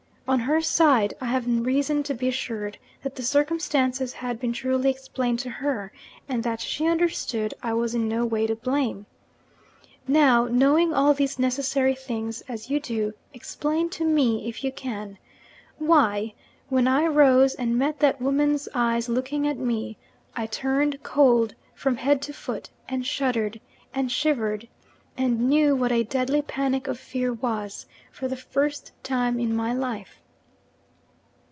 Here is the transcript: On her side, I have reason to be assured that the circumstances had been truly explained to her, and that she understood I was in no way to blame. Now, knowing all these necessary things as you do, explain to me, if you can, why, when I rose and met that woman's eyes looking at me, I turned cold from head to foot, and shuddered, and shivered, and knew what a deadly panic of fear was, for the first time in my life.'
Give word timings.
On 0.27 0.39
her 0.39 0.61
side, 0.61 1.13
I 1.19 1.25
have 1.25 1.45
reason 1.65 2.03
to 2.03 2.13
be 2.13 2.29
assured 2.29 2.77
that 3.03 3.15
the 3.17 3.21
circumstances 3.21 4.13
had 4.13 4.39
been 4.39 4.53
truly 4.53 4.89
explained 4.89 5.39
to 5.39 5.49
her, 5.49 5.91
and 6.29 6.41
that 6.45 6.61
she 6.61 6.87
understood 6.87 7.53
I 7.61 7.73
was 7.73 7.93
in 7.93 8.07
no 8.07 8.25
way 8.25 8.47
to 8.47 8.55
blame. 8.55 9.07
Now, 10.07 10.45
knowing 10.45 10.93
all 10.93 11.13
these 11.13 11.37
necessary 11.37 11.95
things 11.95 12.43
as 12.47 12.69
you 12.69 12.79
do, 12.79 13.13
explain 13.33 13.89
to 13.89 14.05
me, 14.05 14.47
if 14.47 14.63
you 14.63 14.71
can, 14.71 15.17
why, 15.79 16.33
when 16.69 16.87
I 16.87 17.07
rose 17.07 17.53
and 17.53 17.77
met 17.77 17.99
that 17.99 18.21
woman's 18.21 18.69
eyes 18.73 19.09
looking 19.09 19.45
at 19.45 19.57
me, 19.57 19.97
I 20.33 20.45
turned 20.45 21.03
cold 21.03 21.55
from 21.75 21.97
head 21.97 22.21
to 22.21 22.31
foot, 22.31 22.69
and 22.87 23.05
shuddered, 23.05 23.59
and 23.93 24.09
shivered, 24.09 24.69
and 25.17 25.49
knew 25.49 25.75
what 25.75 25.91
a 25.91 26.03
deadly 26.05 26.41
panic 26.41 26.87
of 26.87 26.97
fear 26.97 27.33
was, 27.33 27.85
for 28.13 28.29
the 28.29 28.37
first 28.37 28.93
time 29.03 29.37
in 29.37 29.53
my 29.53 29.73
life.' 29.73 30.19